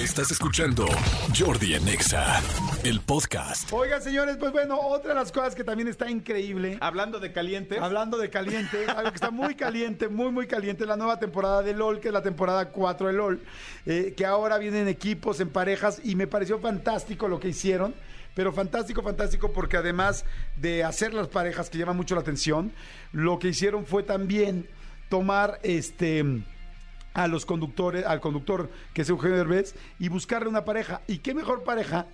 Estás 0.00 0.30
escuchando 0.30 0.86
Jordi 1.38 1.74
en 1.74 1.86
Exa, 1.86 2.40
el 2.84 3.00
podcast. 3.00 3.70
Oigan, 3.70 4.00
señores, 4.00 4.38
pues 4.38 4.50
bueno, 4.50 4.80
otra 4.80 5.10
de 5.10 5.14
las 5.14 5.30
cosas 5.30 5.54
que 5.54 5.62
también 5.62 5.88
está 5.88 6.10
increíble. 6.10 6.78
Hablando 6.80 7.20
de 7.20 7.32
caliente. 7.32 7.78
Hablando 7.78 8.16
de 8.16 8.30
caliente, 8.30 8.86
algo 8.88 9.10
que 9.10 9.16
está 9.16 9.30
muy 9.30 9.54
caliente, 9.56 10.08
muy, 10.08 10.32
muy 10.32 10.46
caliente, 10.46 10.86
la 10.86 10.96
nueva 10.96 11.18
temporada 11.18 11.62
de 11.62 11.74
LOL, 11.74 12.00
que 12.00 12.08
es 12.08 12.14
la 12.14 12.22
temporada 12.22 12.70
4 12.70 13.08
de 13.08 13.12
LOL, 13.12 13.42
eh, 13.84 14.14
que 14.16 14.24
ahora 14.24 14.56
vienen 14.56 14.88
equipos, 14.88 15.38
en 15.38 15.50
parejas, 15.50 16.00
y 16.02 16.16
me 16.16 16.26
pareció 16.26 16.58
fantástico 16.60 17.28
lo 17.28 17.38
que 17.38 17.48
hicieron. 17.48 17.94
Pero 18.34 18.54
fantástico, 18.54 19.02
fantástico, 19.02 19.52
porque 19.52 19.76
además 19.76 20.24
de 20.56 20.82
hacer 20.82 21.12
las 21.12 21.28
parejas 21.28 21.68
que 21.68 21.76
llaman 21.76 21.98
mucho 21.98 22.14
la 22.14 22.22
atención, 22.22 22.72
lo 23.12 23.38
que 23.38 23.48
hicieron 23.48 23.84
fue 23.84 24.02
también 24.02 24.66
tomar 25.10 25.58
este 25.62 26.24
a 27.14 27.26
los 27.26 27.46
conductores, 27.46 28.04
al 28.04 28.20
conductor 28.20 28.70
que 28.94 29.02
es 29.02 29.08
Eugenio 29.08 29.36
Derbez, 29.36 29.74
y 29.98 30.08
buscarle 30.08 30.48
una 30.48 30.64
pareja. 30.64 31.02
¿Y 31.06 31.18
qué 31.18 31.34
mejor 31.34 31.64
pareja 31.64 32.06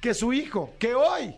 que 0.00 0.14
su 0.14 0.32
hijo, 0.32 0.74
que 0.78 0.94
hoy 0.94 1.34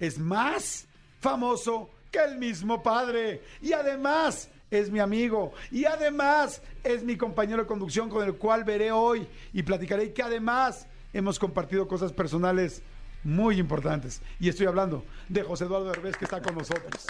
es 0.00 0.18
más 0.18 0.86
famoso 1.20 1.90
que 2.10 2.18
el 2.18 2.38
mismo 2.38 2.82
padre? 2.82 3.42
Y 3.60 3.72
además 3.72 4.50
es 4.70 4.90
mi 4.90 4.98
amigo 4.98 5.52
y 5.70 5.84
además 5.84 6.62
es 6.84 7.02
mi 7.02 7.16
compañero 7.16 7.62
de 7.62 7.68
conducción 7.68 8.10
con 8.10 8.26
el 8.26 8.34
cual 8.34 8.64
veré 8.64 8.92
hoy 8.92 9.26
y 9.52 9.62
platicaré 9.62 10.12
que 10.12 10.22
además 10.22 10.86
hemos 11.12 11.38
compartido 11.38 11.88
cosas 11.88 12.12
personales 12.12 12.82
muy 13.24 13.58
importantes. 13.58 14.22
Y 14.38 14.48
estoy 14.48 14.66
hablando 14.66 15.04
de 15.28 15.42
José 15.42 15.64
Eduardo 15.64 15.90
Derbez 15.90 16.16
que 16.16 16.24
está 16.24 16.40
con 16.40 16.54
nosotros. 16.54 17.06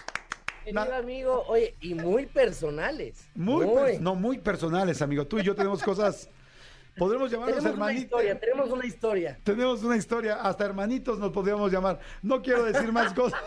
Querido 0.75 0.95
amigo, 0.97 1.45
oye, 1.49 1.75
y 1.81 1.95
muy 1.95 2.27
personales. 2.27 3.29
Muy, 3.35 3.67
per- 3.67 4.01
no 4.01 4.15
muy 4.15 4.39
personales, 4.39 5.01
amigo. 5.03 5.27
Tú 5.27 5.39
y 5.39 5.43
yo 5.43 5.55
tenemos 5.55 5.83
cosas. 5.83 6.29
Podremos 6.97 7.31
llamarnos 7.31 7.59
tenemos 7.59 7.77
una 7.77 7.87
hermanitos. 7.87 8.05
historia, 8.05 8.41
tenemos 8.41 8.71
una 8.71 8.87
historia. 8.87 9.39
Tenemos 9.45 9.83
una 9.85 9.97
historia, 9.97 10.35
hasta 10.43 10.65
hermanitos 10.65 11.19
nos 11.21 11.31
podríamos 11.31 11.71
llamar. 11.71 12.01
No 12.23 12.43
quiero 12.43 12.65
decir 12.65 12.91
más 12.91 13.13
cosas. 13.15 13.41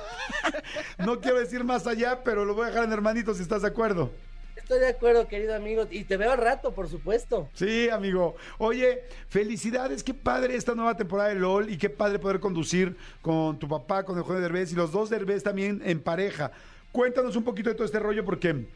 no 0.97 1.19
quiero 1.19 1.37
decir 1.37 1.63
más 1.65 1.85
allá, 1.85 2.23
pero 2.23 2.45
lo 2.45 2.53
voy 2.55 2.63
a 2.63 2.67
dejar 2.69 2.85
en 2.85 2.93
hermanitos 2.93 3.37
si 3.37 3.43
estás 3.43 3.63
de 3.63 3.67
acuerdo. 3.67 4.09
Estoy 4.55 4.79
de 4.79 4.87
acuerdo, 4.87 5.27
querido 5.27 5.53
amigo, 5.53 5.85
y 5.91 6.05
te 6.05 6.15
veo 6.15 6.31
al 6.31 6.37
rato, 6.37 6.71
por 6.73 6.87
supuesto. 6.87 7.49
Sí, 7.53 7.89
amigo. 7.89 8.35
Oye, 8.57 9.03
felicidades, 9.27 10.01
qué 10.01 10.13
padre 10.13 10.55
esta 10.55 10.73
nueva 10.75 10.95
temporada 10.95 11.27
de 11.29 11.35
LOL 11.35 11.69
y 11.69 11.77
qué 11.77 11.89
padre 11.89 12.19
poder 12.19 12.39
conducir 12.39 12.95
con 13.21 13.59
tu 13.59 13.67
papá, 13.67 14.03
con 14.05 14.17
el 14.17 14.23
joven 14.23 14.41
Derbez 14.43 14.71
y 14.71 14.75
los 14.75 14.93
dos 14.93 15.09
Derbez 15.09 15.43
también 15.43 15.81
en 15.83 15.99
pareja. 15.99 16.51
Cuéntanos 16.91 17.35
un 17.35 17.43
poquito 17.43 17.69
de 17.69 17.75
todo 17.75 17.85
este 17.85 17.99
rollo 17.99 18.25
porque 18.25 18.67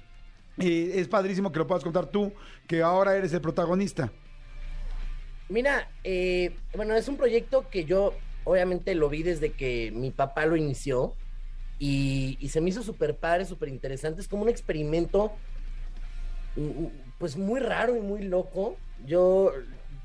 eh, 0.58 0.92
es 0.96 1.08
padrísimo 1.08 1.52
que 1.52 1.60
lo 1.60 1.68
puedas 1.68 1.84
contar 1.84 2.06
tú, 2.06 2.32
que 2.68 2.82
ahora 2.82 3.16
eres 3.16 3.34
el 3.34 3.42
protagonista. 3.42 4.12
Mira, 5.50 5.90
eh, 6.04 6.56
bueno, 6.76 6.96
es 6.96 7.08
un 7.08 7.18
proyecto 7.18 7.70
que 7.70 7.86
yo 7.86 8.14
obviamente 8.46 8.96
lo 8.96 9.10
vi 9.10 9.24
desde 9.24 9.52
que 9.52 9.92
mi 9.94 10.12
papá 10.12 10.46
lo 10.46 10.56
inició 10.56 11.14
y, 11.78 12.38
y 12.40 12.50
se 12.50 12.62
me 12.62 12.70
hizo 12.70 12.84
súper 12.84 13.18
padre, 13.18 13.46
súper 13.46 13.70
interesante. 13.70 14.22
Es 14.22 14.28
como 14.28 14.44
un 14.44 14.50
experimento, 14.50 15.34
pues 17.20 17.36
muy 17.36 17.60
raro 17.60 17.96
y 17.96 18.00
muy 18.00 18.24
loco. 18.24 18.78
Yo 19.06 19.52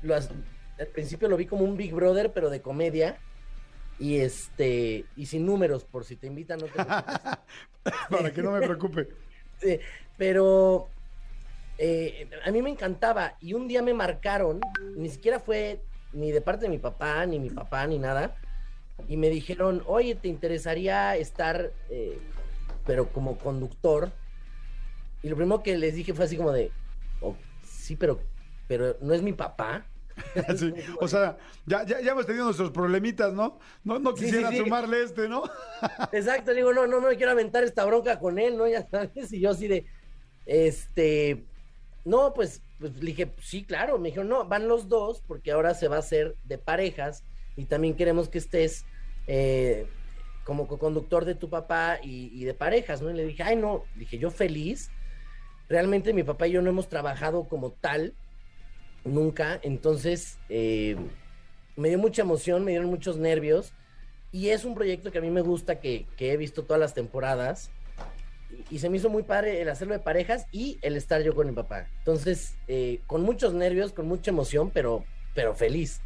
lo 0.01 0.15
al 0.15 0.87
principio 0.87 1.27
lo 1.29 1.37
vi 1.37 1.45
como 1.45 1.63
un 1.63 1.77
Big 1.77 1.93
Brother, 1.93 2.31
pero 2.33 2.49
de 2.49 2.61
comedia. 2.61 3.17
Y 4.01 4.17
este, 4.17 5.05
y 5.15 5.27
sin 5.27 5.45
números, 5.45 5.83
por 5.85 6.05
si 6.05 6.15
te 6.15 6.25
invitan, 6.25 6.57
no 6.57 6.65
te 6.65 6.71
preocupes. 6.71 7.21
Para 8.09 8.33
que 8.33 8.41
no 8.41 8.51
me 8.51 8.61
preocupe. 8.61 9.07
Sí, 9.61 9.79
pero 10.17 10.87
eh, 11.77 12.27
a 12.43 12.49
mí 12.49 12.63
me 12.63 12.71
encantaba 12.71 13.37
y 13.39 13.53
un 13.53 13.67
día 13.67 13.83
me 13.83 13.93
marcaron, 13.93 14.59
ni 14.97 15.07
siquiera 15.07 15.39
fue 15.39 15.79
ni 16.13 16.31
de 16.31 16.41
parte 16.41 16.63
de 16.65 16.69
mi 16.69 16.79
papá, 16.79 17.23
ni 17.27 17.37
mi 17.37 17.51
papá, 17.51 17.85
ni 17.85 17.99
nada, 17.99 18.35
y 19.07 19.17
me 19.17 19.29
dijeron, 19.29 19.83
oye, 19.85 20.15
¿te 20.15 20.29
interesaría 20.29 21.15
estar, 21.15 21.71
eh, 21.91 22.17
pero 22.87 23.09
como 23.13 23.37
conductor? 23.37 24.11
Y 25.21 25.29
lo 25.29 25.35
primero 25.35 25.61
que 25.61 25.77
les 25.77 25.93
dije 25.93 26.15
fue 26.15 26.25
así 26.25 26.35
como 26.37 26.51
de, 26.51 26.71
"Oh, 27.21 27.35
sí, 27.63 27.95
pero, 27.95 28.19
pero 28.67 28.97
no 28.99 29.13
es 29.13 29.21
mi 29.21 29.33
papá. 29.33 29.85
Sí, 30.57 30.73
O 30.99 31.07
sea, 31.07 31.37
ya, 31.65 31.85
ya, 31.85 32.01
ya 32.01 32.11
hemos 32.11 32.25
tenido 32.25 32.45
nuestros 32.45 32.71
problemitas, 32.71 33.33
¿no? 33.33 33.59
No, 33.83 33.99
no 33.99 34.13
quisiera 34.13 34.49
sí, 34.49 34.57
sí. 34.57 34.63
sumarle 34.63 35.03
este, 35.03 35.27
¿no? 35.27 35.43
Exacto, 36.11 36.51
le 36.51 36.57
digo, 36.57 36.73
no, 36.73 36.87
no 36.87 37.01
me 37.01 37.15
quiero 37.15 37.31
aventar 37.31 37.63
esta 37.63 37.85
bronca 37.85 38.19
con 38.19 38.39
él, 38.39 38.57
¿no? 38.57 38.67
Ya 38.67 38.87
sabes, 38.87 39.31
y 39.33 39.39
yo 39.39 39.51
así 39.51 39.67
de, 39.67 39.85
este, 40.45 41.45
no, 42.05 42.33
pues, 42.33 42.61
pues 42.79 42.95
le 42.97 43.07
dije, 43.07 43.31
sí, 43.41 43.63
claro, 43.63 43.99
me 43.99 44.09
dijeron, 44.09 44.29
no, 44.29 44.45
van 44.45 44.67
los 44.67 44.87
dos, 44.89 45.21
porque 45.27 45.51
ahora 45.51 45.73
se 45.73 45.87
va 45.87 45.97
a 45.97 45.99
hacer 45.99 46.35
de 46.43 46.57
parejas, 46.57 47.23
y 47.55 47.65
también 47.65 47.95
queremos 47.95 48.29
que 48.29 48.37
estés 48.37 48.85
eh, 49.27 49.87
como 50.43 50.67
co-conductor 50.67 51.25
de 51.25 51.35
tu 51.35 51.49
papá 51.49 51.99
y, 52.01 52.31
y 52.33 52.45
de 52.45 52.53
parejas, 52.53 53.01
¿no? 53.01 53.11
Y 53.11 53.13
le 53.13 53.25
dije, 53.25 53.43
ay, 53.43 53.55
no, 53.55 53.83
dije, 53.95 54.17
yo 54.17 54.31
feliz, 54.31 54.89
realmente 55.69 56.13
mi 56.13 56.23
papá 56.23 56.47
y 56.47 56.51
yo 56.51 56.61
no 56.61 56.69
hemos 56.69 56.89
trabajado 56.89 57.47
como 57.47 57.71
tal, 57.71 58.13
nunca, 59.03 59.59
entonces, 59.63 60.37
eh, 60.49 60.95
me 61.75 61.89
dio 61.89 61.97
mucha 61.97 62.21
emoción, 62.21 62.63
me 62.63 62.71
dieron 62.71 62.89
muchos 62.89 63.17
nervios, 63.17 63.73
y 64.31 64.49
es 64.49 64.63
un 64.63 64.75
proyecto 64.75 65.11
que 65.11 65.17
a 65.17 65.21
mí 65.21 65.29
me 65.29 65.41
gusta, 65.41 65.79
que, 65.79 66.05
he 66.17 66.37
visto 66.37 66.63
todas 66.63 66.79
las 66.79 66.93
temporadas. 66.93 67.69
Y, 68.69 68.75
y 68.75 68.79
se 68.79 68.89
me 68.89 68.97
hizo 68.97 69.09
muy 69.09 69.23
padre 69.23 69.61
el 69.61 69.69
hacerlo 69.69 69.93
de 69.93 69.99
parejas 69.99 70.45
y 70.51 70.77
el 70.81 70.95
estar 70.95 71.21
yo 71.21 71.35
con 71.35 71.47
mi 71.47 71.53
papá. 71.53 71.87
Entonces, 71.99 72.55
eh, 72.67 73.01
con 73.07 73.23
muchos 73.23 73.53
nervios, 73.53 73.91
con 73.91 74.07
mucha 74.07 74.31
emoción, 74.31 74.71
pero, 74.71 75.03
pero 75.35 75.53
feliz. 75.53 76.01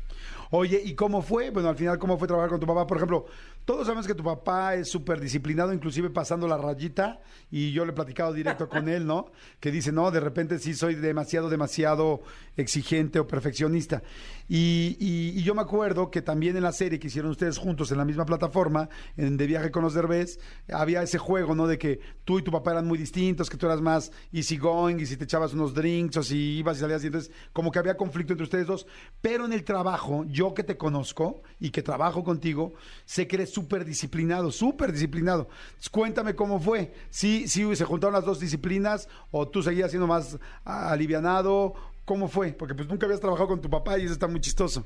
Oye, 0.52 0.82
¿y 0.84 0.94
cómo 0.96 1.22
fue? 1.22 1.50
Bueno, 1.50 1.70
al 1.70 1.76
final, 1.76 1.98
¿cómo 1.98 2.18
fue 2.18 2.28
trabajar 2.28 2.50
con 2.52 2.60
tu 2.60 2.68
papá? 2.68 2.86
Por 2.88 2.98
ejemplo, 2.98 3.26
todos 3.66 3.86
sabemos 3.88 4.06
que 4.08 4.14
tu 4.14 4.24
papá 4.24 4.76
es 4.76 4.90
súper 4.90 5.20
disciplinado, 5.20 5.74
inclusive 5.74 6.10
pasando 6.12 6.48
la 6.48 6.58
rayita, 6.58 7.20
y 7.50 7.72
yo 7.72 7.84
le 7.84 7.92
he 7.92 7.96
platicado 7.96 8.32
directo 8.34 8.70
con 8.70 8.88
él, 8.90 9.06
¿no? 9.06 9.32
Que 9.60 9.72
dice, 9.72 9.92
no, 9.92 10.12
de 10.12 10.20
repente 10.20 10.60
sí 10.60 10.74
soy 10.76 10.96
demasiado, 10.96 11.50
demasiado 11.50 12.22
exigente 12.58 13.20
o 13.20 13.28
perfeccionista. 13.28 14.04
Y, 14.48 14.96
y- 15.00 15.40
y 15.40 15.44
yo 15.44 15.56
me 15.56 15.62
acuerdo 15.62 16.12
que 16.12 16.22
también 16.22 16.56
en 16.56 16.64
la 16.64 16.72
serie 16.72 17.00
que 17.00 17.08
hicieron 17.08 17.32
ustedes 17.32 17.58
juntos 17.58 17.92
en 17.92 17.98
la 17.98 18.06
misma 18.06 18.26
plataforma, 18.26 18.90
en 19.18 19.38
De 19.38 19.48
Viaje 19.48 19.72
con 19.72 19.82
los 19.84 19.96
Derbez, 19.96 20.40
había 20.72 21.02
ese 21.02 21.18
juego, 21.18 21.56
¿no? 21.56 21.66
De 21.66 21.80
que 21.80 22.00
tú 22.24 22.38
y 22.38 22.44
tu 22.44 22.52
papá 22.52 22.72
eran 22.72 22.86
muy 22.86 22.98
distintos, 23.00 23.50
que 23.50 23.58
tú 23.58 23.66
eras 23.66 23.82
más 23.82 24.12
easy 24.32 24.58
going, 24.58 25.00
y 25.00 25.06
si 25.08 25.18
te 25.18 25.24
echabas 25.24 25.54
unos 25.54 25.74
drinks, 25.74 26.18
o 26.18 26.24
si 26.24 26.58
ibas 26.60 26.78
y 26.78 26.82
salías, 26.82 27.04
y 27.04 27.08
entonces 27.08 27.32
como 27.52 27.72
que 27.72 27.80
había 27.80 27.98
conflicto 27.98 28.34
entre 28.34 28.44
ustedes 28.44 28.68
dos. 28.68 28.86
Pero 29.22 29.46
en 29.46 29.54
el 29.54 29.64
trabajo, 29.64 30.05
yo 30.28 30.54
que 30.54 30.64
te 30.64 30.78
conozco 30.78 31.42
y 31.60 31.70
que 31.72 31.82
trabajo 31.82 32.24
contigo, 32.24 32.74
sé 33.06 33.28
que 33.28 33.38
eres 33.38 33.52
súper 33.52 33.86
disciplinado, 33.86 34.52
súper 34.52 34.92
disciplinado. 34.92 35.50
Cuéntame 35.92 36.36
cómo 36.36 36.60
fue. 36.60 36.94
Sí, 37.10 37.48
sí, 37.48 37.76
se 37.76 37.86
juntaron 37.86 38.14
las 38.14 38.26
dos 38.26 38.40
disciplinas, 38.40 39.08
o 39.32 39.48
tú 39.48 39.62
seguías 39.62 39.92
siendo 39.92 40.08
más 40.08 40.38
alivianado. 40.64 41.74
¿Cómo 42.06 42.28
fue? 42.28 42.54
Porque 42.54 42.76
pues 42.76 42.88
nunca 42.88 43.06
habías 43.06 43.20
trabajado 43.20 43.50
con 43.50 43.62
tu 43.62 43.70
papá 43.70 43.98
y 43.98 44.04
eso 44.04 44.14
está 44.14 44.28
muy 44.28 44.40
chistoso. 44.40 44.86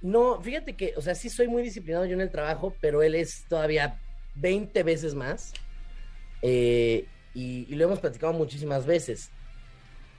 No, 0.00 0.40
fíjate 0.40 0.74
que, 0.74 0.94
o 0.96 1.00
sea, 1.00 1.14
sí 1.14 1.28
soy 1.28 1.48
muy 1.48 1.62
disciplinado 1.62 2.04
yo 2.06 2.14
en 2.14 2.20
el 2.20 2.30
trabajo, 2.30 2.74
pero 2.80 3.02
él 3.02 3.14
es 3.14 3.44
todavía 3.48 4.00
20 4.36 4.82
veces 4.82 5.14
más. 5.14 5.52
Eh, 6.42 7.06
y, 7.34 7.66
y 7.68 7.74
lo 7.76 7.84
hemos 7.84 8.00
platicado 8.00 8.32
muchísimas 8.32 8.84
veces. 8.86 9.30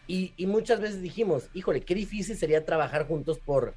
Y, 0.08 0.34
muchas 0.48 0.80
veces 0.80 1.02
dijimos, 1.02 1.50
híjole, 1.54 1.82
qué 1.82 1.96
difícil 1.96 2.36
sería 2.36 2.66
trabajar 2.66 3.08
juntos 3.08 3.40
por, 3.40 3.74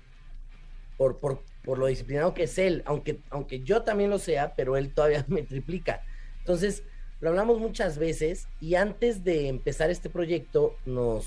por, 0.96 1.18
por, 1.18 1.42
por 1.62 1.78
lo 1.78 1.86
disciplinado 1.86 2.34
que 2.34 2.44
es 2.44 2.58
él, 2.58 2.82
aunque, 2.84 3.20
aunque 3.30 3.60
yo 3.60 3.82
también 3.82 4.10
lo 4.10 4.18
sea, 4.18 4.54
pero 4.54 4.76
él 4.76 4.92
todavía 4.92 5.24
me 5.28 5.42
triplica. 5.42 6.02
Entonces, 6.40 6.82
lo 7.20 7.30
hablamos 7.30 7.60
muchas 7.60 7.98
veces 7.98 8.48
y 8.60 8.74
antes 8.74 9.24
de 9.24 9.48
empezar 9.48 9.90
este 9.90 10.10
proyecto 10.10 10.76
nos, 10.84 11.26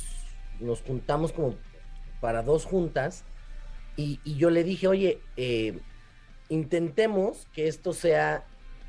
nos 0.60 0.82
juntamos 0.82 1.32
como 1.32 1.56
para 2.22 2.44
dos 2.44 2.66
juntas 2.66 3.24
y, 3.96 4.20
y 4.24 4.36
yo 4.36 4.50
le 4.50 4.64
dije, 4.64 4.88
oye, 4.88 5.20
eh, 5.36 5.80
intentemos 6.50 7.48
que 7.54 7.68
esto 7.68 7.94
sea 7.94 8.46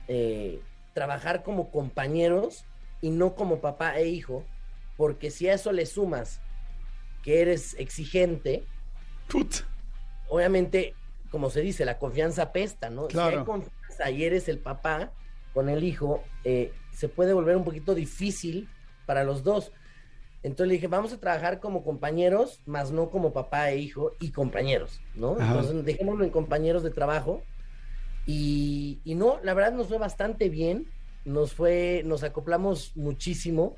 eh, 0.09 0.61
trabajar 0.93 1.43
como 1.43 1.71
compañeros 1.71 2.65
y 3.01 3.11
no 3.11 3.35
como 3.35 3.61
papá 3.61 3.99
e 3.99 4.09
hijo, 4.09 4.45
porque 5.01 5.31
si 5.31 5.49
a 5.49 5.55
eso 5.55 5.73
le 5.73 5.87
sumas 5.87 6.43
que 7.23 7.41
eres 7.41 7.75
exigente, 7.79 8.65
Put. 9.29 9.63
obviamente, 10.29 10.95
como 11.31 11.49
se 11.49 11.63
dice, 11.63 11.87
la 11.87 11.99
confianza 11.99 12.43
apesta, 12.43 12.91
¿no? 12.91 13.07
Si 13.07 13.15
Claro. 13.15 13.39
hay 13.39 13.45
confianza 13.47 14.11
y 14.11 14.25
eres 14.25 14.47
el 14.51 14.59
papá 14.59 15.11
con 15.55 15.71
el 15.71 15.85
hijo, 15.85 16.23
eh, 16.45 16.71
se 16.93 17.09
puede 17.09 17.33
volver 17.33 17.57
un 17.57 17.65
poquito 17.65 17.95
difícil 17.95 18.69
para 19.07 19.25
los 19.25 19.43
dos. 19.43 19.73
Entonces 20.43 20.69
le 20.69 20.75
dije, 20.75 20.87
vamos 20.87 21.15
a 21.15 21.19
trabajar 21.19 21.61
como 21.61 21.83
compañeros, 21.83 22.61
más 22.67 22.91
no 22.91 23.09
como 23.09 23.33
papá 23.33 23.71
e 23.71 23.79
hijo 23.79 24.13
y 24.21 24.33
compañeros, 24.33 25.01
¿no? 25.15 25.33
Ajá. 25.41 25.47
Entonces 25.47 25.83
dejémoslo 25.83 26.25
en 26.27 26.31
compañeros 26.31 26.83
de 26.83 26.91
trabajo. 26.91 27.43
Y, 28.27 29.01
y 29.07 29.15
no, 29.15 29.41
la 29.43 29.55
verdad 29.55 29.73
nos 29.73 29.89
fue 29.89 29.97
bastante 29.97 30.51
bien, 30.51 30.87
nos 31.25 31.55
fue, 31.55 32.03
nos 32.05 32.23
acoplamos 32.23 32.95
muchísimo. 32.99 33.77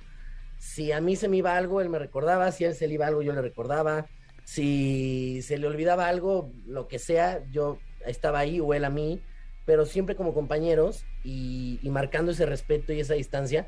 Si 0.63 0.93
a 0.93 1.01
mí 1.01 1.17
se 1.17 1.29
me 1.29 1.39
iba 1.39 1.57
algo, 1.57 1.81
él 1.81 1.89
me 1.89 1.99
recordaba, 1.99 2.53
si 2.53 2.65
a 2.65 2.69
él 2.69 2.77
se 2.77 2.87
le 2.87 2.95
iba 2.95 3.09
algo, 3.09 3.21
yo 3.21 3.33
le 3.33 3.43
recordaba. 3.43 4.07
Si 4.45 5.43
se 5.43 5.59
le 5.59 5.67
olvidaba 5.67 6.07
algo, 6.07 6.53
lo 6.67 6.87
que 6.87 7.01
sea, 7.01 7.45
yo 7.51 7.79
estaba 8.07 8.39
ahí 8.39 8.61
o 8.61 8.73
él 8.73 8.85
a 8.85 8.89
mí, 8.89 9.21
pero 9.67 9.87
siempre 9.87 10.15
como 10.15 10.33
compañeros 10.33 11.05
y, 11.25 11.81
y 11.83 11.91
marcando 11.91 12.31
ese 12.31 12.47
respeto 12.47 12.93
y 12.93 13.01
esa 13.01 13.15
distancia. 13.15 13.67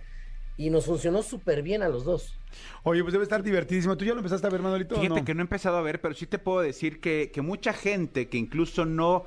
Y 0.57 0.71
nos 0.71 0.87
funcionó 0.87 1.25
súper 1.25 1.63
bien 1.63 1.83
a 1.83 1.89
los 1.89 2.05
dos. 2.05 2.39
Oye, 2.85 3.03
pues 3.03 3.13
debe 3.13 3.25
estar 3.25 3.43
divertidísimo. 3.43 3.97
¿Tú 3.97 4.05
ya 4.05 4.13
lo 4.13 4.21
empezaste 4.21 4.47
a 4.47 4.51
ver, 4.51 4.63
Manolito? 4.63 4.95
o 4.95 5.01
Fíjate 5.01 5.21
no? 5.21 5.27
que 5.27 5.35
no 5.35 5.41
he 5.41 5.43
empezado 5.43 5.77
a 5.77 5.83
ver, 5.83 6.01
pero 6.01 6.15
sí 6.15 6.29
te 6.29 6.39
puedo 6.39 6.61
decir 6.61 7.01
que, 7.01 7.33
que 7.35 7.43
mucha 7.43 7.73
gente 7.73 8.29
que 8.29 8.39
incluso 8.39 8.87
no, 8.87 9.25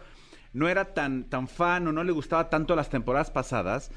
no 0.53 0.69
era 0.69 0.93
tan, 0.93 1.25
tan 1.25 1.49
fan 1.49 1.85
o 1.85 1.91
no 1.91 2.05
le 2.05 2.13
gustaba 2.13 2.49
tanto 2.49 2.77
las 2.77 2.89
temporadas 2.89 3.29
pasadas, 3.29 3.91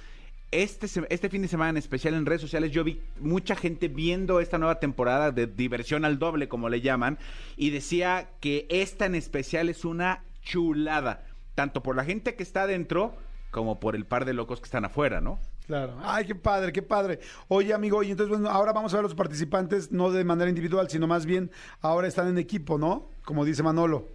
este, 0.51 0.87
este 1.09 1.29
fin 1.29 1.43
de 1.43 1.49
semana 1.49 1.71
en 1.71 1.77
especial 1.77 2.15
en 2.15 2.27
redes 2.27 2.41
sociales 2.41 2.73
yo 2.73 2.85
vi 2.85 3.01
mucha 3.19 3.55
gente 3.55 3.89
viendo 3.89 4.41
esta 4.41 4.59
nueva 4.59 4.81
temporada 4.81 5.31
de 5.31 5.47
diversión 5.47 6.05
al 6.05 6.19
doble, 6.19 6.49
como 6.49 6.69
le 6.69 6.81
llaman, 6.81 7.19
y 7.57 7.71
decía 7.71 8.31
que 8.41 8.67
esta 8.69 9.07
en 9.07 9.15
especial 9.15 9.69
es 9.69 9.85
una 9.85 10.25
chulada, 10.43 11.27
tanto 11.55 11.83
por 11.83 11.97
la 11.97 12.05
gente 12.05 12.35
que 12.35 12.43
está 12.43 12.63
adentro 12.63 13.15
como 13.51 13.81
por 13.81 13.97
el 13.97 14.07
par 14.07 14.25
de 14.25 14.33
locos 14.33 14.61
que 14.61 14.67
están 14.67 14.85
afuera, 14.85 15.21
¿no? 15.21 15.39
Claro. 15.67 15.99
Ay, 16.03 16.25
qué 16.25 16.35
padre, 16.35 16.73
qué 16.73 16.83
padre. 16.83 17.21
Oye, 17.49 17.73
amigo, 17.73 18.03
y 18.03 18.11
entonces, 18.11 18.31
bueno, 18.31 18.49
ahora 18.51 18.73
vamos 18.73 18.93
a 18.93 18.97
ver 18.97 19.05
a 19.05 19.09
los 19.09 19.15
participantes, 19.15 19.93
no 19.93 20.11
de 20.11 20.25
manera 20.25 20.49
individual, 20.49 20.91
sino 20.91 21.07
más 21.07 21.27
bien 21.27 21.51
ahora 21.81 22.09
están 22.09 22.29
en 22.29 22.39
equipo, 22.39 22.79
¿no? 22.79 23.09
Como 23.25 23.45
dice 23.45 23.63
Manolo. 23.63 24.09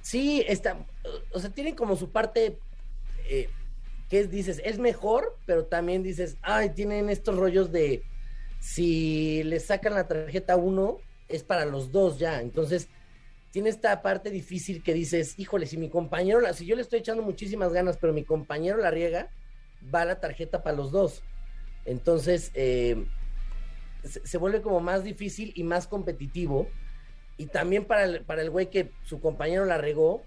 Sí, 0.00 0.44
está, 0.46 0.76
o 1.32 1.38
sea, 1.38 1.50
tienen 1.50 1.74
como 1.74 1.96
su 1.96 2.10
parte 2.10 2.58
eh, 3.26 3.48
que 4.14 4.20
es, 4.20 4.30
dices, 4.30 4.62
es 4.64 4.78
mejor, 4.78 5.36
pero 5.44 5.64
también 5.64 6.04
dices, 6.04 6.36
ay, 6.40 6.70
tienen 6.70 7.10
estos 7.10 7.36
rollos 7.36 7.72
de 7.72 8.04
si 8.60 9.42
le 9.42 9.58
sacan 9.58 9.94
la 9.94 10.06
tarjeta 10.06 10.56
uno, 10.56 10.98
es 11.28 11.42
para 11.42 11.64
los 11.64 11.90
dos 11.90 12.20
ya. 12.20 12.40
Entonces, 12.40 12.88
tiene 13.50 13.70
esta 13.70 14.02
parte 14.02 14.30
difícil 14.30 14.84
que 14.84 14.94
dices, 14.94 15.36
híjole, 15.36 15.66
si 15.66 15.78
mi 15.78 15.88
compañero, 15.88 16.40
si 16.54 16.64
yo 16.64 16.76
le 16.76 16.82
estoy 16.82 17.00
echando 17.00 17.24
muchísimas 17.24 17.72
ganas, 17.72 17.96
pero 17.96 18.12
mi 18.12 18.22
compañero 18.22 18.78
la 18.78 18.92
riega, 18.92 19.30
va 19.92 20.04
la 20.04 20.20
tarjeta 20.20 20.62
para 20.62 20.76
los 20.76 20.92
dos. 20.92 21.24
Entonces, 21.84 22.52
eh, 22.54 23.06
se, 24.04 24.38
vuelve 24.38 24.62
como 24.62 24.78
más 24.78 25.02
difícil 25.02 25.52
y 25.56 25.64
más 25.64 25.88
competitivo. 25.88 26.68
Y 27.36 27.46
también 27.46 27.84
para 27.84 28.04
el, 28.04 28.24
para 28.24 28.42
el 28.42 28.50
güey 28.50 28.70
que 28.70 28.92
su 29.02 29.20
compañero 29.20 29.64
la 29.64 29.76
regó, 29.76 30.22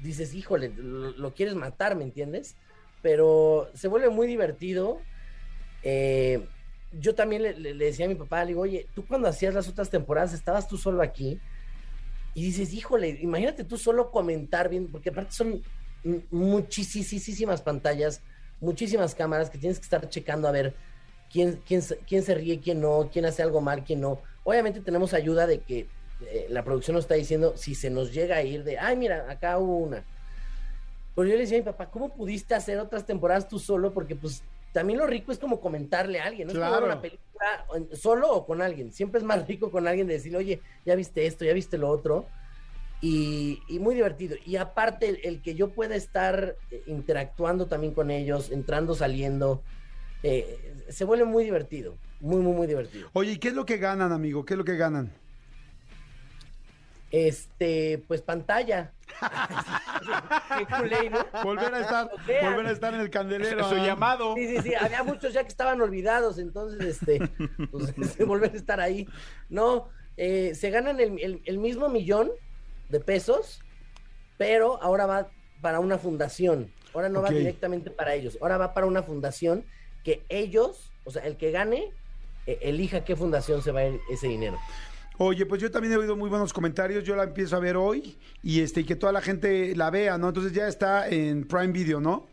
dices, 0.00 0.32
híjole, 0.32 0.70
lo 0.74 1.34
quieres 1.34 1.54
matar, 1.54 1.96
¿me 1.96 2.04
entiendes? 2.04 2.56
Pero 3.02 3.70
se 3.74 3.88
vuelve 3.88 4.08
muy 4.10 4.26
divertido. 4.26 5.00
Eh, 5.82 6.46
yo 6.92 7.14
también 7.14 7.42
le, 7.42 7.74
decía 7.74 8.06
a 8.06 8.08
mi 8.08 8.14
papá, 8.14 8.42
le 8.42 8.48
digo, 8.48 8.62
oye, 8.62 8.86
tú 8.94 9.06
cuando 9.06 9.28
hacías 9.28 9.54
las 9.54 9.68
otras 9.68 9.90
temporadas, 9.90 10.32
estabas 10.32 10.68
tú 10.68 10.76
solo 10.76 11.02
aquí. 11.02 11.40
Y 12.34 12.42
dices, 12.42 12.72
híjole, 12.72 13.18
imagínate 13.20 13.64
tú 13.64 13.78
solo 13.78 14.10
comentar 14.10 14.68
bien, 14.68 14.88
porque 14.88 15.10
aparte 15.10 15.32
son 15.32 15.62
muchísimas 16.30 17.62
pantallas, 17.62 18.20
muchísimas 18.60 19.14
cámaras 19.14 19.50
que 19.50 19.58
tienes 19.58 19.78
que 19.78 19.84
estar 19.84 20.08
checando 20.08 20.46
a 20.46 20.52
ver 20.52 20.74
quién, 21.30 21.60
quién, 21.66 21.82
quién 22.06 22.22
se 22.22 22.34
ríe, 22.34 22.60
quién 22.60 22.80
no, 22.80 23.08
quién 23.12 23.24
hace 23.24 23.42
algo 23.42 23.60
mal, 23.60 23.84
quién 23.84 24.00
no. 24.00 24.20
Obviamente 24.44 24.80
tenemos 24.80 25.14
ayuda 25.14 25.46
de 25.46 25.60
que 25.60 25.88
eh, 26.20 26.46
la 26.48 26.64
producción 26.64 26.94
nos 26.94 27.04
está 27.04 27.14
diciendo 27.14 27.54
si 27.56 27.74
se 27.74 27.90
nos 27.90 28.12
llega 28.12 28.36
a 28.36 28.42
ir 28.42 28.64
de, 28.64 28.78
ay, 28.78 28.96
mira, 28.96 29.30
acá 29.30 29.58
hubo 29.58 29.78
una. 29.78 30.04
Pero 31.16 31.26
yo 31.28 31.34
le 31.34 31.40
decía 31.40 31.56
a 31.56 31.60
mi 31.60 31.64
papá, 31.64 31.90
¿cómo 31.90 32.10
pudiste 32.14 32.54
hacer 32.54 32.78
otras 32.78 33.04
temporadas 33.04 33.48
tú 33.48 33.58
solo? 33.58 33.92
Porque 33.92 34.14
pues 34.14 34.42
también 34.72 34.98
lo 35.00 35.06
rico 35.06 35.32
es 35.32 35.38
como 35.38 35.60
comentarle 35.60 36.20
a 36.20 36.26
alguien, 36.26 36.46
¿no? 36.46 36.52
Es 36.52 36.58
como 36.58 36.70
ver 36.70 36.78
Claro. 36.80 36.92
una 36.92 37.00
película 37.00 37.66
solo 37.96 38.30
o 38.30 38.46
con 38.46 38.60
alguien. 38.62 38.92
Siempre 38.92 39.18
es 39.18 39.24
más 39.24 39.44
rico 39.48 39.70
con 39.70 39.88
alguien 39.88 40.06
de 40.06 40.14
decirle, 40.14 40.38
oye, 40.38 40.60
ya 40.84 40.94
viste 40.94 41.26
esto, 41.26 41.44
ya 41.44 41.54
viste 41.54 41.78
lo 41.78 41.88
otro. 41.88 42.26
Y, 43.00 43.60
y 43.68 43.78
muy 43.78 43.94
divertido. 43.94 44.36
Y 44.44 44.56
aparte, 44.56 45.08
el, 45.08 45.20
el 45.22 45.42
que 45.42 45.54
yo 45.54 45.70
pueda 45.70 45.96
estar 45.96 46.56
eh, 46.70 46.82
interactuando 46.86 47.66
también 47.66 47.92
con 47.94 48.10
ellos, 48.10 48.50
entrando, 48.50 48.94
saliendo, 48.94 49.62
eh, 50.22 50.74
se 50.88 51.04
vuelve 51.04 51.24
muy 51.24 51.44
divertido. 51.44 51.96
Muy, 52.20 52.40
muy, 52.40 52.54
muy 52.54 52.66
divertido. 52.66 53.10
Oye, 53.12 53.32
¿y 53.32 53.36
qué 53.38 53.48
es 53.48 53.54
lo 53.54 53.66
que 53.66 53.76
ganan, 53.76 54.12
amigo? 54.12 54.44
¿Qué 54.46 54.54
es 54.54 54.58
lo 54.58 54.64
que 54.64 54.76
ganan? 54.76 55.12
Este, 57.16 58.04
pues 58.06 58.20
pantalla. 58.20 58.92
Qué 60.58 60.66
culé, 60.66 61.08
¿no? 61.08 61.24
Volver 61.42 61.72
a 61.72 61.80
estar, 61.80 62.10
volver 62.10 62.66
a 62.66 62.70
estar 62.70 62.92
en 62.92 63.00
el 63.00 63.08
candelero. 63.08 63.66
Su 63.70 63.76
ah. 63.76 63.86
llamado. 63.86 64.34
Sí, 64.34 64.46
sí, 64.48 64.62
sí, 64.62 64.74
había 64.74 65.02
muchos 65.02 65.32
ya 65.32 65.42
que 65.42 65.48
estaban 65.48 65.80
olvidados, 65.80 66.38
entonces, 66.38 66.78
este, 66.84 67.26
pues, 67.70 67.94
este, 68.02 68.24
volver 68.24 68.52
a 68.52 68.56
estar 68.56 68.80
ahí. 68.80 69.08
No, 69.48 69.88
eh, 70.18 70.54
se 70.54 70.68
ganan 70.68 71.00
el, 71.00 71.18
el- 71.18 71.42
el 71.46 71.58
mismo 71.58 71.88
millón 71.88 72.30
de 72.90 73.00
pesos, 73.00 73.62
pero 74.36 74.82
ahora 74.82 75.06
va 75.06 75.30
para 75.62 75.80
una 75.80 75.96
fundación. 75.96 76.70
Ahora 76.92 77.08
no 77.08 77.22
va 77.22 77.30
directamente 77.30 77.90
para 77.90 78.12
ellos, 78.14 78.36
ahora 78.42 78.58
va 78.58 78.74
para 78.74 78.86
una 78.86 79.02
fundación 79.02 79.64
que 80.04 80.22
ellos, 80.28 80.92
o 81.04 81.10
sea, 81.10 81.24
el 81.24 81.38
que 81.38 81.50
gane, 81.50 81.92
eh, 82.46 82.58
elija 82.60 83.04
qué 83.04 83.16
fundación 83.16 83.62
se 83.62 83.72
va 83.72 83.80
a 83.80 83.86
ir 83.86 84.00
ese 84.10 84.28
dinero. 84.28 84.58
Oye, 85.18 85.46
pues 85.46 85.62
yo 85.62 85.70
también 85.70 85.94
he 85.94 85.96
oído 85.96 86.14
muy 86.14 86.28
buenos 86.28 86.52
comentarios. 86.52 87.02
Yo 87.04 87.16
la 87.16 87.24
empiezo 87.24 87.56
a 87.56 87.58
ver 87.58 87.76
hoy 87.76 88.18
y 88.42 88.60
este 88.60 88.80
y 88.80 88.84
que 88.84 88.96
toda 88.96 89.12
la 89.12 89.22
gente 89.22 89.74
la 89.74 89.90
vea, 89.90 90.18
¿no? 90.18 90.28
Entonces 90.28 90.52
ya 90.52 90.68
está 90.68 91.08
en 91.08 91.46
Prime 91.46 91.72
Video, 91.72 92.00
¿no? 92.00 92.26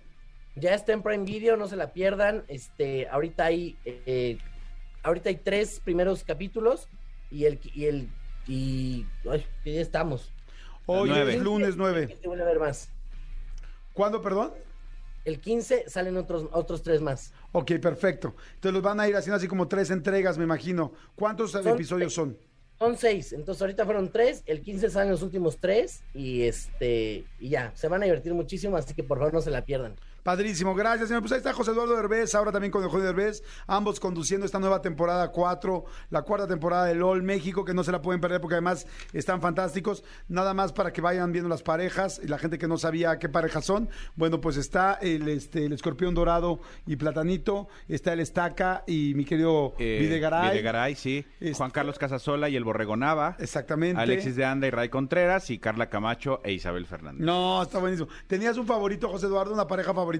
Ya 0.55 0.73
está 0.73 0.91
en 0.91 1.01
Prime 1.01 1.23
Video, 1.23 1.55
no 1.55 1.67
se 1.67 1.77
la 1.77 1.93
pierdan. 1.93 2.43
Este, 2.49 3.07
ahorita 3.07 3.45
hay, 3.45 3.77
eh, 3.85 4.37
ahorita 5.01 5.29
hay 5.29 5.37
tres 5.37 5.79
primeros 5.79 6.25
capítulos 6.25 6.89
y 7.31 7.45
el 7.45 7.59
y 7.73 7.85
el 7.85 8.09
y 8.47 9.05
ay, 9.31 9.45
ya 9.63 9.79
estamos. 9.79 10.33
Hoy 10.85 11.09
es 11.11 11.41
lunes 11.41 11.77
9. 11.77 12.07
Que 12.07 12.17
se 12.17 12.27
vuelve 12.27 12.43
a 12.43 12.47
ver 12.47 12.59
más. 12.59 12.89
¿Cuándo, 13.93 14.21
perdón? 14.21 14.51
El 15.23 15.39
15 15.39 15.85
salen 15.87 16.17
otros 16.17 16.49
otros 16.51 16.83
tres 16.83 16.99
más. 16.99 17.31
Ok, 17.53 17.75
perfecto. 17.81 18.35
Entonces 18.55 18.73
los 18.73 18.83
van 18.83 18.99
a 18.99 19.07
ir 19.07 19.15
haciendo 19.15 19.37
así 19.37 19.47
como 19.47 19.69
tres 19.69 19.89
entregas, 19.89 20.37
me 20.37 20.43
imagino. 20.43 20.91
¿Cuántos 21.15 21.55
episodios 21.55 22.13
son? 22.13 22.37
Son 22.79 22.97
seis, 22.97 23.33
entonces 23.33 23.61
ahorita 23.61 23.85
fueron 23.85 24.11
tres, 24.11 24.43
el 24.45 24.61
15 24.61 24.89
salen 24.89 25.11
los 25.11 25.21
últimos 25.21 25.57
tres 25.57 26.03
y 26.13 26.43
este 26.43 27.25
y 27.39 27.49
ya, 27.49 27.71
se 27.75 27.87
van 27.87 28.01
a 28.01 28.05
divertir 28.05 28.33
muchísimo, 28.33 28.75
así 28.75 28.93
que 28.93 29.03
por 29.03 29.19
favor 29.19 29.33
no 29.33 29.41
se 29.41 29.51
la 29.51 29.63
pierdan. 29.63 29.95
Padrísimo, 30.23 30.73
gracias, 30.73 31.09
señor. 31.09 31.21
Pues 31.21 31.33
ahí 31.33 31.39
está 31.39 31.53
José 31.53 31.71
Eduardo 31.71 31.95
Derbez, 31.97 32.33
ahora 32.33 32.51
también 32.51 32.71
con 32.71 32.81
Eugenio 32.83 33.05
Derbez, 33.05 33.43
ambos 33.67 33.99
conduciendo 33.99 34.45
esta 34.45 34.57
nueva 34.59 34.81
temporada 34.81 35.29
4, 35.31 35.83
la 36.11 36.21
cuarta 36.21 36.47
temporada 36.47 36.85
de 36.85 36.95
LOL 36.95 37.21
México, 37.23 37.65
que 37.65 37.73
no 37.73 37.83
se 37.83 37.91
la 37.91 38.01
pueden 38.01 38.21
perder 38.21 38.39
porque 38.39 38.55
además 38.55 38.87
están 39.11 39.41
fantásticos. 39.41 40.03
Nada 40.29 40.53
más 40.53 40.71
para 40.71 40.93
que 40.93 41.01
vayan 41.01 41.31
viendo 41.33 41.49
las 41.49 41.61
parejas 41.61 42.21
y 42.23 42.27
la 42.27 42.37
gente 42.37 42.57
que 42.57 42.67
no 42.69 42.77
sabía 42.77 43.19
qué 43.19 43.27
parejas 43.27 43.65
son. 43.65 43.89
Bueno, 44.15 44.39
pues 44.39 44.55
está 44.55 44.93
el, 45.01 45.27
este, 45.27 45.65
el 45.65 45.73
escorpión 45.73 46.13
dorado 46.15 46.59
y 46.87 46.95
platanito, 46.95 47.67
está 47.89 48.13
el 48.13 48.21
estaca 48.21 48.83
y 48.87 49.13
mi 49.15 49.25
querido 49.25 49.73
Eh, 49.77 49.97
Videgaray. 49.99 50.51
Videgaray, 50.51 50.95
sí. 50.95 51.25
Este- 51.41 51.53
Juan 51.53 51.71
Carlos 51.71 51.99
Casasola 51.99 52.47
y 52.47 52.55
el 52.55 52.63
Borrego 52.63 52.95
Nava. 52.95 53.35
Exactamente. 53.39 53.99
Alexis 54.01 54.37
de 54.37 54.45
Anda 54.45 54.67
y 54.67 54.69
Ray 54.69 54.87
Contreras 54.87 55.49
y 55.49 55.59
Carla 55.59 55.89
Camacho 55.89 56.39
e 56.45 56.53
Isabel 56.53 56.85
Fernández. 56.85 57.25
No, 57.25 57.61
está 57.61 57.79
buenísimo. 57.79 58.07
¿Tenías 58.27 58.55
un 58.57 58.65
favorito, 58.65 59.09
José 59.09 59.25
Eduardo, 59.25 59.53
una 59.53 59.67
pareja 59.67 59.93
favorita? 59.93 60.12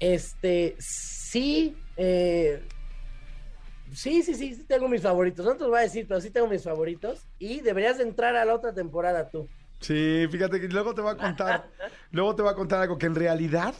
Este, 0.00 0.76
sí, 0.78 1.74
eh, 1.96 2.62
sí, 3.92 4.22
sí, 4.22 4.34
sí, 4.34 4.54
sí 4.54 4.64
tengo 4.64 4.88
mis 4.88 5.02
favoritos. 5.02 5.44
No 5.44 5.52
te 5.54 5.60
los 5.60 5.70
voy 5.70 5.78
a 5.80 5.82
decir, 5.82 6.06
pero 6.06 6.20
sí 6.20 6.30
tengo 6.30 6.48
mis 6.48 6.62
favoritos. 6.62 7.20
Y 7.38 7.60
deberías 7.60 7.98
de 7.98 8.04
entrar 8.04 8.36
a 8.36 8.44
la 8.44 8.54
otra 8.54 8.74
temporada 8.74 9.28
tú. 9.30 9.48
Sí, 9.80 10.26
fíjate 10.30 10.60
que 10.60 10.68
luego 10.68 10.94
te 10.94 11.00
voy 11.02 11.12
a 11.12 11.16
contar, 11.16 11.70
luego 12.10 12.34
te 12.34 12.42
voy 12.42 12.52
a 12.52 12.54
contar 12.54 12.80
algo 12.80 12.98
que 12.98 13.06
en 13.06 13.14
realidad, 13.14 13.74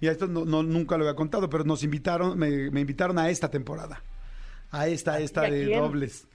y 0.00 0.08
esto 0.08 0.26
no, 0.26 0.44
no- 0.44 0.62
nunca 0.62 0.96
lo 0.96 1.04
había 1.04 1.16
contado, 1.16 1.48
pero 1.48 1.64
nos 1.64 1.82
invitaron, 1.82 2.38
me, 2.38 2.70
me 2.70 2.80
invitaron 2.80 3.18
a 3.18 3.30
esta 3.30 3.50
temporada, 3.50 4.02
a 4.70 4.88
esta, 4.88 5.20
esta 5.20 5.42
¿A 5.42 5.50
de 5.50 5.64
quién? 5.66 5.82
dobles. 5.82 6.26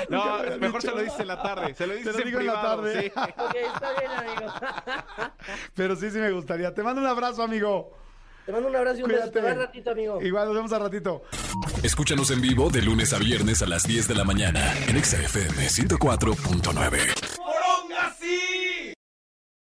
No, 0.08 0.38
mejor 0.58 0.80
dicho. 0.80 0.92
se 0.92 0.96
lo 0.96 1.02
dices 1.02 1.20
en 1.20 1.28
la 1.28 1.42
tarde. 1.42 1.74
Se 1.74 1.86
lo 1.86 1.94
dices 1.96 2.14
lo 2.14 2.20
en 2.20 2.26
digo 2.26 2.40
en 2.40 2.46
la 2.46 2.62
tarde. 2.62 3.02
sí. 3.02 3.12
Ok, 3.20 3.54
está 3.54 3.90
bien, 3.98 4.10
amigo. 4.12 4.52
Pero 5.74 5.96
sí, 5.96 6.10
sí 6.10 6.18
me 6.18 6.30
gustaría. 6.30 6.74
Te 6.74 6.82
mando 6.82 7.00
un 7.00 7.06
abrazo, 7.06 7.42
amigo. 7.42 7.96
Te 8.46 8.52
mando 8.52 8.68
un 8.68 8.76
abrazo 8.76 9.00
y 9.00 9.02
un 9.02 9.08
beso. 9.10 9.30
Te 9.30 9.54
ratito, 9.54 9.90
amigo. 9.90 10.20
Igual 10.22 10.46
nos 10.46 10.56
vemos 10.56 10.72
a 10.72 10.78
ratito. 10.78 11.22
Escúchanos 11.82 12.30
en 12.30 12.40
vivo 12.40 12.70
de 12.70 12.82
lunes 12.82 13.12
a 13.12 13.18
viernes 13.18 13.62
a 13.62 13.66
las 13.66 13.84
10 13.84 14.08
de 14.08 14.14
la 14.14 14.24
mañana 14.24 14.74
en 14.88 14.96
Exa 14.96 15.18
FM 15.18 15.66
104.9. 15.68 17.19